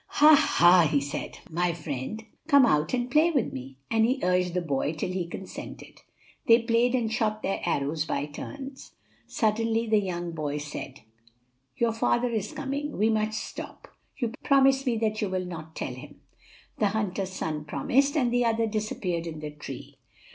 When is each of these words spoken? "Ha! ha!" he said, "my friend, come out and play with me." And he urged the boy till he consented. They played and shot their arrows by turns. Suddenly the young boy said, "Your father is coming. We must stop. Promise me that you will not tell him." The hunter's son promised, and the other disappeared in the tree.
"Ha! 0.13 0.33
ha!" 0.33 0.87
he 0.89 0.99
said, 0.99 1.37
"my 1.47 1.73
friend, 1.73 2.25
come 2.47 2.65
out 2.65 2.91
and 2.91 3.11
play 3.11 3.29
with 3.29 3.53
me." 3.53 3.77
And 3.91 4.03
he 4.03 4.19
urged 4.23 4.55
the 4.55 4.61
boy 4.61 4.93
till 4.93 5.11
he 5.11 5.27
consented. 5.27 6.01
They 6.47 6.63
played 6.63 6.95
and 6.95 7.13
shot 7.13 7.43
their 7.43 7.61
arrows 7.65 8.05
by 8.05 8.25
turns. 8.25 8.95
Suddenly 9.27 9.85
the 9.85 9.99
young 9.99 10.31
boy 10.31 10.57
said, 10.57 11.01
"Your 11.77 11.93
father 11.93 12.29
is 12.29 12.51
coming. 12.51 12.97
We 12.97 13.11
must 13.11 13.43
stop. 13.43 13.89
Promise 14.43 14.87
me 14.87 14.97
that 14.97 15.21
you 15.21 15.29
will 15.29 15.45
not 15.45 15.75
tell 15.75 15.93
him." 15.93 16.21
The 16.79 16.87
hunter's 16.97 17.33
son 17.33 17.65
promised, 17.65 18.17
and 18.17 18.33
the 18.33 18.43
other 18.43 18.65
disappeared 18.65 19.27
in 19.27 19.39
the 19.39 19.51
tree. 19.51 19.99